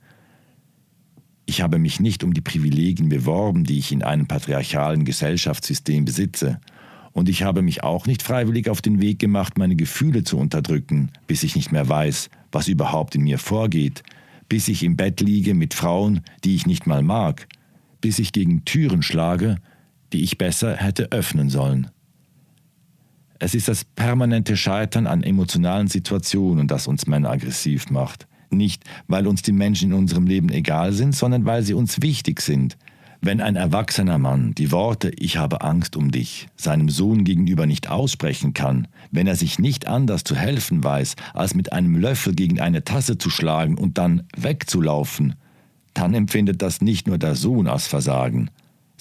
Ich 1.45 1.61
habe 1.63 1.79
mich 1.81 1.99
nicht 1.99 2.23
um 2.23 2.33
die 2.33 2.41
Privilegien 2.41 3.09
beworben, 3.09 3.65
die 3.65 3.79
ich 3.79 3.91
in 3.91 4.05
einem 4.05 4.27
patriarchalen 4.27 5.05
Gesellschaftssystem 5.05 6.05
besitze. 6.05 6.61
Und 7.13 7.29
ich 7.29 7.43
habe 7.43 7.63
mich 7.63 7.83
auch 7.83 8.07
nicht 8.07 8.23
freiwillig 8.23 8.69
auf 8.69 8.83
den 8.83 9.01
Weg 9.01 9.19
gemacht, 9.19 9.59
meine 9.59 9.77
Gefühle 9.77 10.23
zu 10.23 10.39
unterdrücken, 10.39 11.11
bis 11.27 11.43
ich 11.43 11.57
nicht 11.57 11.73
mehr 11.73 11.89
weiß, 11.89 12.31
was 12.53 12.69
überhaupt 12.69 13.15
in 13.15 13.23
mir 13.23 13.39
vorgeht, 13.39 14.03
bis 14.49 14.69
ich 14.69 14.83
im 14.83 14.97
Bett 14.97 15.21
liege 15.21 15.55
mit 15.55 15.75
Frauen, 15.75 16.21
die 16.45 16.55
ich 16.55 16.67
nicht 16.67 16.87
mal 16.87 17.03
mag, 17.03 17.49
bis 18.01 18.19
ich 18.19 18.33
gegen 18.33 18.65
Türen 18.65 19.03
schlage, 19.03 19.57
die 20.13 20.23
ich 20.23 20.39
besser 20.39 20.77
hätte 20.77 21.13
öffnen 21.13 21.51
sollen. 21.51 21.91
Es 23.39 23.55
ist 23.55 23.69
das 23.69 23.85
permanente 23.85 24.57
Scheitern 24.57 25.07
an 25.07 25.23
emotionalen 25.23 25.89
Situationen, 25.89 26.69
das 26.69 26.87
uns 26.87 27.07
Männer 27.07 27.31
aggressiv 27.31 27.91
macht. 27.91 28.27
Nicht, 28.51 28.85
weil 29.07 29.27
uns 29.27 29.43
die 29.43 29.53
Menschen 29.53 29.93
in 29.93 29.99
unserem 29.99 30.27
Leben 30.27 30.51
egal 30.51 30.93
sind, 30.93 31.15
sondern 31.15 31.47
weil 31.47 31.63
sie 31.63 31.75
uns 31.75 32.03
wichtig 32.03 32.43
sind, 32.43 32.77
wenn 33.23 33.41
ein 33.41 33.57
erwachsener 33.57 34.19
Mann 34.19 34.55
die 34.55 34.73
Worte 34.73 35.11
Ich 35.11 35.37
habe 35.37 35.61
Angst 35.61 35.97
um 35.97 36.11
dich 36.11 36.49
seinem 36.57 36.89
Sohn 36.89 37.25
gegenüber 37.25 37.67
nicht 37.67 37.91
aussprechen 37.91 38.55
kann, 38.55 38.89
wenn 39.11 39.27
er 39.27 39.37
sich 39.37 39.59
nicht 39.59 39.87
anders 39.87 40.25
zu 40.25 40.35
helfen 40.35 40.83
weiß, 40.83 41.17
als 41.35 41.55
mit 41.55 41.73
einem 41.73 41.97
Löffel 41.97 42.35
gegen 42.35 42.61
eine 42.61 42.85
Tasse 42.85 43.19
zu 43.19 43.29
schlagen 43.29 43.77
und 43.77 43.99
dann 43.99 44.23
wegzulaufen, 44.37 45.35
dann 45.93 46.15
empfindet 46.15 46.63
das 46.63 46.81
nicht 46.81 47.07
nur 47.07 47.19
der 47.19 47.35
Sohn 47.35 47.67
als 47.67 47.87
Versagen, 47.87 48.51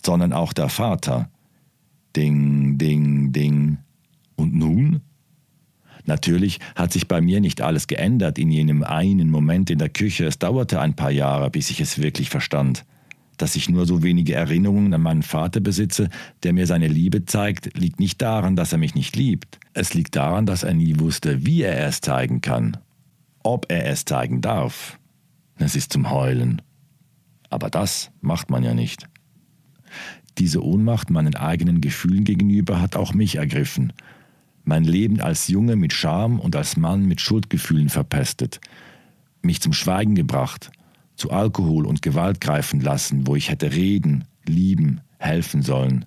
sondern 0.04 0.34
auch 0.34 0.54
der 0.54 0.70
Vater. 0.70 1.30
Ding, 2.16 2.78
ding, 2.78 3.32
ding. 3.32 3.78
Und 4.36 4.54
nun? 4.54 5.02
Natürlich 6.06 6.60
hat 6.76 6.92
sich 6.92 7.08
bei 7.08 7.22
mir 7.22 7.40
nicht 7.40 7.62
alles 7.62 7.88
geändert 7.88 8.40
in 8.40 8.50
jenem 8.50 8.84
einen 8.84 9.30
Moment 9.30 9.70
in 9.70 9.80
der 9.80 9.90
Küche. 9.90 10.26
Es 10.26 10.40
dauerte 10.40 10.82
ein 10.82 10.96
paar 10.96 11.12
Jahre, 11.12 11.50
bis 11.52 11.70
ich 11.70 11.80
es 11.80 12.02
wirklich 12.02 12.30
verstand. 12.30 12.84
Dass 13.40 13.56
ich 13.56 13.70
nur 13.70 13.86
so 13.86 14.04
wenige 14.04 14.36
Erinnerungen 14.36 14.94
an 14.94 15.02
meinen 15.02 15.24
Vater 15.24 15.62
besitze, 15.62 16.10
der 16.44 16.52
mir 16.52 16.68
seine 16.68 16.90
Liebe 16.90 17.24
zeigt, 17.24 17.76
liegt 17.78 18.00
nicht 18.00 18.22
daran, 18.22 18.58
dass 18.58 18.74
er 18.74 18.78
mich 18.78 18.96
nicht 18.96 19.16
liebt. 19.16 19.60
Es 19.74 19.94
liegt 19.94 20.18
daran, 20.18 20.46
dass 20.46 20.64
er 20.64 20.74
nie 20.74 21.00
wusste, 21.00 21.46
wie 21.46 21.64
er 21.64 21.88
es 21.88 22.02
zeigen 22.02 22.42
kann. 22.42 22.78
Ob 23.42 23.72
er 23.72 23.88
es 23.88 24.04
zeigen 24.04 24.42
darf. 24.42 25.00
Es 25.56 25.78
ist 25.78 25.94
zum 25.94 26.12
Heulen. 26.12 26.62
Aber 27.50 27.70
das 27.70 28.12
macht 28.20 28.50
man 28.50 28.62
ja 28.62 28.74
nicht. 28.74 29.08
Diese 30.38 30.62
Ohnmacht 30.62 31.10
meinen 31.10 31.36
eigenen 31.36 31.80
Gefühlen 31.80 32.26
gegenüber 32.26 32.82
hat 32.82 32.98
auch 32.98 33.14
mich 33.14 33.38
ergriffen. 33.38 33.94
Mein 34.66 34.84
Leben 34.84 35.22
als 35.22 35.48
Junge 35.48 35.78
mit 35.78 35.94
Scham 35.94 36.42
und 36.42 36.58
als 36.58 36.76
Mann 36.76 37.06
mit 37.06 37.22
Schuldgefühlen 37.22 37.88
verpestet. 37.88 38.60
Mich 39.42 39.62
zum 39.62 39.72
Schweigen 39.72 40.16
gebracht, 40.16 40.72
zu 41.20 41.32
Alkohol 41.32 41.86
und 41.86 42.02
Gewalt 42.02 42.42
greifen 42.42 42.80
lassen, 42.82 43.28
wo 43.28 43.36
ich 43.36 43.50
hätte 43.50 43.74
reden, 43.74 44.26
lieben, 44.48 45.02
helfen 45.20 45.62
sollen. 45.62 46.06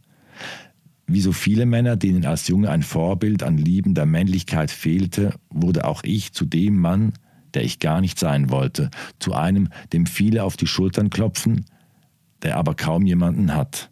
Wie 1.06 1.20
so 1.20 1.32
viele 1.32 1.66
Männer, 1.66 1.96
denen 1.96 2.24
als 2.24 2.48
Junge 2.48 2.70
ein 2.70 2.82
Vorbild 2.82 3.42
an 3.42 3.58
liebender 3.58 4.06
Männlichkeit 4.06 4.70
fehlte, 4.70 5.34
wurde 5.50 5.84
auch 5.84 6.02
ich 6.04 6.32
zu 6.32 6.46
dem 6.46 6.78
Mann, 6.78 7.12
der 7.54 7.64
ich 7.64 7.78
gar 7.78 8.00
nicht 8.00 8.18
sein 8.18 8.50
wollte, 8.50 8.90
zu 9.18 9.34
einem, 9.34 9.68
dem 9.92 10.06
viele 10.06 10.44
auf 10.44 10.56
die 10.56 10.66
Schultern 10.66 11.10
klopfen, 11.10 11.66
der 12.42 12.56
aber 12.56 12.74
kaum 12.74 13.06
jemanden 13.06 13.54
hat. 13.54 13.90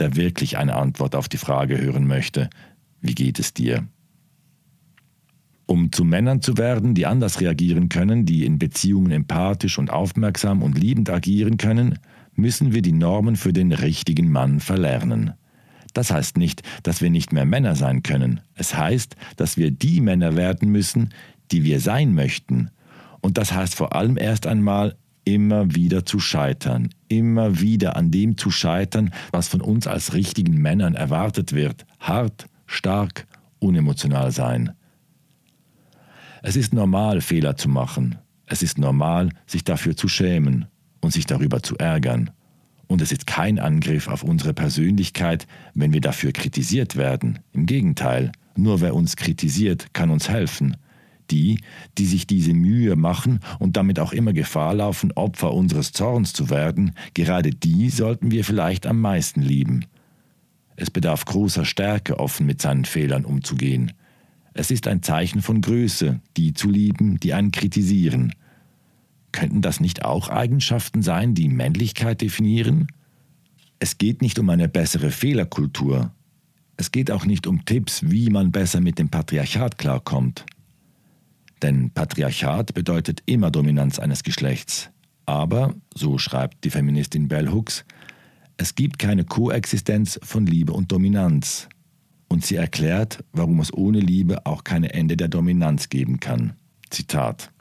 der 0.00 0.16
wirklich 0.16 0.58
eine 0.58 0.74
Antwort 0.74 1.14
auf 1.14 1.28
die 1.28 1.36
Frage 1.36 1.80
hören 1.80 2.08
möchte, 2.08 2.50
wie 3.00 3.14
geht 3.14 3.38
es 3.38 3.54
dir? 3.54 3.86
Um 5.66 5.92
zu 5.92 6.04
Männern 6.04 6.42
zu 6.42 6.58
werden, 6.58 6.94
die 6.94 7.06
anders 7.06 7.40
reagieren 7.40 7.88
können, 7.88 8.26
die 8.26 8.44
in 8.44 8.58
Beziehungen 8.58 9.10
empathisch 9.10 9.78
und 9.78 9.90
aufmerksam 9.90 10.62
und 10.62 10.78
liebend 10.78 11.08
agieren 11.08 11.56
können, 11.56 11.98
müssen 12.34 12.74
wir 12.74 12.82
die 12.82 12.92
Normen 12.92 13.36
für 13.36 13.52
den 13.52 13.72
richtigen 13.72 14.30
Mann 14.30 14.60
verlernen. 14.60 15.34
Das 15.94 16.10
heißt 16.10 16.36
nicht, 16.36 16.62
dass 16.82 17.00
wir 17.00 17.08
nicht 17.08 17.32
mehr 17.32 17.46
Männer 17.46 17.76
sein 17.76 18.02
können. 18.02 18.40
Es 18.56 18.76
heißt, 18.76 19.16
dass 19.36 19.56
wir 19.56 19.70
die 19.70 20.00
Männer 20.00 20.36
werden 20.36 20.70
müssen, 20.70 21.10
die 21.52 21.62
wir 21.64 21.80
sein 21.80 22.14
möchten. 22.14 22.70
Und 23.20 23.38
das 23.38 23.52
heißt 23.52 23.74
vor 23.74 23.94
allem 23.94 24.18
erst 24.18 24.46
einmal 24.46 24.96
immer 25.24 25.74
wieder 25.74 26.04
zu 26.04 26.18
scheitern, 26.18 26.90
immer 27.08 27.60
wieder 27.60 27.96
an 27.96 28.10
dem 28.10 28.36
zu 28.36 28.50
scheitern, 28.50 29.10
was 29.30 29.48
von 29.48 29.62
uns 29.62 29.86
als 29.86 30.12
richtigen 30.12 30.60
Männern 30.60 30.94
erwartet 30.94 31.54
wird. 31.54 31.86
Hart, 32.00 32.46
stark, 32.66 33.26
unemotional 33.60 34.32
sein. 34.32 34.72
Es 36.46 36.56
ist 36.56 36.74
normal, 36.74 37.22
Fehler 37.22 37.56
zu 37.56 37.70
machen. 37.70 38.18
Es 38.44 38.62
ist 38.62 38.76
normal, 38.76 39.30
sich 39.46 39.64
dafür 39.64 39.96
zu 39.96 40.08
schämen 40.08 40.66
und 41.00 41.10
sich 41.10 41.24
darüber 41.24 41.62
zu 41.62 41.74
ärgern. 41.78 42.32
Und 42.86 43.00
es 43.00 43.12
ist 43.12 43.26
kein 43.26 43.58
Angriff 43.58 44.08
auf 44.08 44.22
unsere 44.22 44.52
Persönlichkeit, 44.52 45.46
wenn 45.72 45.94
wir 45.94 46.02
dafür 46.02 46.32
kritisiert 46.32 46.96
werden. 46.96 47.38
Im 47.54 47.64
Gegenteil, 47.64 48.30
nur 48.56 48.82
wer 48.82 48.94
uns 48.94 49.16
kritisiert, 49.16 49.94
kann 49.94 50.10
uns 50.10 50.28
helfen. 50.28 50.76
Die, 51.30 51.60
die 51.96 52.04
sich 52.04 52.26
diese 52.26 52.52
Mühe 52.52 52.94
machen 52.94 53.40
und 53.58 53.78
damit 53.78 53.98
auch 53.98 54.12
immer 54.12 54.34
Gefahr 54.34 54.74
laufen, 54.74 55.12
Opfer 55.12 55.54
unseres 55.54 55.92
Zorns 55.92 56.34
zu 56.34 56.50
werden, 56.50 56.92
gerade 57.14 57.52
die 57.52 57.88
sollten 57.88 58.30
wir 58.30 58.44
vielleicht 58.44 58.86
am 58.86 59.00
meisten 59.00 59.40
lieben. 59.40 59.86
Es 60.76 60.90
bedarf 60.90 61.24
großer 61.24 61.64
Stärke, 61.64 62.18
offen 62.18 62.44
mit 62.44 62.60
seinen 62.60 62.84
Fehlern 62.84 63.24
umzugehen. 63.24 63.92
Es 64.54 64.70
ist 64.70 64.86
ein 64.86 65.02
Zeichen 65.02 65.42
von 65.42 65.60
Größe, 65.60 66.20
die 66.36 66.54
zu 66.54 66.70
lieben, 66.70 67.18
die 67.18 67.34
einen 67.34 67.50
kritisieren. 67.50 68.32
Könnten 69.32 69.62
das 69.62 69.80
nicht 69.80 70.04
auch 70.04 70.28
Eigenschaften 70.28 71.02
sein, 71.02 71.34
die 71.34 71.48
Männlichkeit 71.48 72.20
definieren? 72.20 72.86
Es 73.80 73.98
geht 73.98 74.22
nicht 74.22 74.38
um 74.38 74.48
eine 74.48 74.68
bessere 74.68 75.10
Fehlerkultur. 75.10 76.12
Es 76.76 76.92
geht 76.92 77.10
auch 77.10 77.26
nicht 77.26 77.48
um 77.48 77.64
Tipps, 77.64 78.08
wie 78.08 78.30
man 78.30 78.52
besser 78.52 78.80
mit 78.80 79.00
dem 79.00 79.08
Patriarchat 79.08 79.76
klarkommt. 79.76 80.46
Denn 81.60 81.90
Patriarchat 81.90 82.74
bedeutet 82.74 83.22
immer 83.26 83.50
Dominanz 83.50 83.98
eines 83.98 84.22
Geschlechts. 84.22 84.90
Aber, 85.26 85.74
so 85.94 86.18
schreibt 86.18 86.64
die 86.64 86.70
Feministin 86.70 87.26
Bell 87.26 87.50
Hooks, 87.50 87.84
es 88.56 88.76
gibt 88.76 89.00
keine 89.00 89.24
Koexistenz 89.24 90.20
von 90.22 90.46
Liebe 90.46 90.72
und 90.72 90.92
Dominanz. 90.92 91.68
Und 92.34 92.44
sie 92.44 92.56
erklärt, 92.56 93.22
warum 93.32 93.60
es 93.60 93.72
ohne 93.72 94.00
Liebe 94.00 94.44
auch 94.44 94.64
kein 94.64 94.82
Ende 94.82 95.16
der 95.16 95.28
Dominanz 95.28 95.88
geben 95.88 96.18
kann. 96.18 96.54
Zitat. 96.90 97.52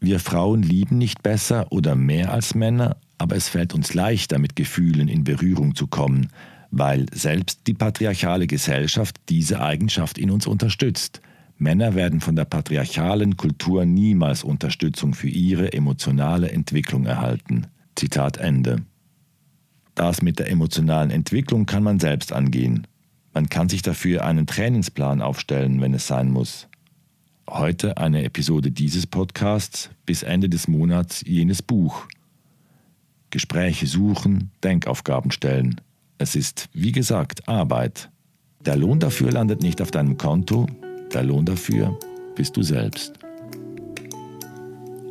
Wir 0.00 0.18
Frauen 0.18 0.60
lieben 0.60 0.98
nicht 0.98 1.22
besser 1.22 1.70
oder 1.70 1.94
mehr 1.94 2.32
als 2.32 2.56
Männer, 2.56 2.96
aber 3.18 3.36
es 3.36 3.48
fällt 3.48 3.74
uns 3.74 3.94
leichter, 3.94 4.40
mit 4.40 4.56
Gefühlen 4.56 5.06
in 5.06 5.22
Berührung 5.22 5.76
zu 5.76 5.86
kommen, 5.86 6.30
weil 6.72 7.06
selbst 7.12 7.68
die 7.68 7.74
patriarchale 7.74 8.48
Gesellschaft 8.48 9.14
diese 9.28 9.60
Eigenschaft 9.60 10.18
in 10.18 10.32
uns 10.32 10.48
unterstützt. 10.48 11.20
Männer 11.56 11.94
werden 11.94 12.20
von 12.20 12.34
der 12.34 12.44
patriarchalen 12.44 13.36
Kultur 13.36 13.84
niemals 13.84 14.42
Unterstützung 14.42 15.14
für 15.14 15.28
ihre 15.28 15.72
emotionale 15.72 16.50
Entwicklung 16.50 17.06
erhalten. 17.06 17.68
Zitat 17.94 18.38
Ende. 18.38 18.82
Das 19.94 20.22
mit 20.22 20.40
der 20.40 20.50
emotionalen 20.50 21.12
Entwicklung 21.12 21.66
kann 21.66 21.84
man 21.84 22.00
selbst 22.00 22.32
angehen. 22.32 22.87
Man 23.38 23.48
kann 23.48 23.68
sich 23.68 23.82
dafür 23.82 24.24
einen 24.24 24.48
Trainingsplan 24.48 25.22
aufstellen, 25.22 25.80
wenn 25.80 25.94
es 25.94 26.08
sein 26.08 26.28
muss. 26.32 26.66
Heute 27.48 27.96
eine 27.96 28.24
Episode 28.24 28.72
dieses 28.72 29.06
Podcasts, 29.06 29.90
bis 30.04 30.24
Ende 30.24 30.48
des 30.48 30.66
Monats 30.66 31.22
jenes 31.24 31.62
Buch. 31.62 32.08
Gespräche 33.30 33.86
suchen, 33.86 34.50
Denkaufgaben 34.64 35.30
stellen. 35.30 35.80
Es 36.18 36.34
ist, 36.34 36.68
wie 36.72 36.90
gesagt, 36.90 37.48
Arbeit. 37.48 38.10
Der 38.66 38.74
Lohn 38.74 38.98
dafür 38.98 39.30
landet 39.30 39.62
nicht 39.62 39.80
auf 39.82 39.92
deinem 39.92 40.18
Konto, 40.18 40.66
der 41.14 41.22
Lohn 41.22 41.44
dafür 41.44 41.96
bist 42.34 42.56
du 42.56 42.64
selbst. 42.64 43.20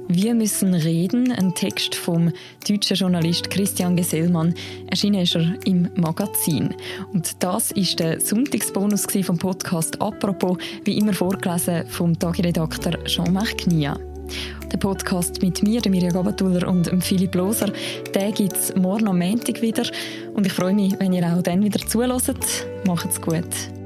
Wir 0.09 0.33
müssen 0.33 0.73
reden, 0.73 1.33
ein 1.33 1.53
Text 1.53 1.93
vom 1.93 2.31
deutschen 2.67 2.95
Journalist 2.95 3.49
Christian 3.49 3.97
Gesellmann. 3.97 4.55
Erschienen 4.89 5.23
ist 5.23 5.35
er 5.35 5.55
im 5.65 5.89
Magazin. 5.95 6.73
Und 7.11 7.43
das 7.43 7.71
ist 7.71 7.99
der 7.99 8.21
Sonntagsbonus 8.21 9.05
vom 9.23 9.37
Podcast 9.37 10.01
«Apropos», 10.01 10.57
wie 10.85 10.97
immer 10.97 11.11
vorgelesen 11.11 11.85
vom 11.89 12.17
Tagiredakteur 12.17 13.03
Jean-Marc 13.03 13.57
Knia. 13.57 13.99
Der 14.71 14.77
Podcast 14.77 15.41
mit 15.41 15.61
mir, 15.63 15.81
Mirja 15.89 16.09
Gabatuller 16.09 16.67
und 16.69 16.89
Philipp 17.03 17.35
Loser, 17.35 17.71
den 18.15 18.33
gibt 18.33 18.55
es 18.55 18.75
morgen 18.75 19.09
am 19.09 19.19
Montag 19.19 19.61
wieder. 19.61 19.83
Und 20.35 20.45
ich 20.45 20.53
freue 20.53 20.73
mich, 20.73 20.97
wenn 20.99 21.11
ihr 21.11 21.25
auch 21.27 21.41
dann 21.41 21.63
wieder 21.63 21.85
zuhört. 21.85 22.65
Macht's 22.85 23.21
gut. 23.21 23.76